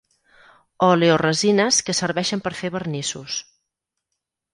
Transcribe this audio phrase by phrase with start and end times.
[0.85, 3.37] Oleoresines que serveixen per fer vernissos.